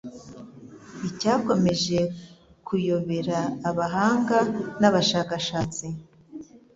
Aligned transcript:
Icyakomeje 1.09 1.99
kuyobera 2.67 3.39
abahanga 3.69 4.37
n'abashakashatsi, 4.79 5.85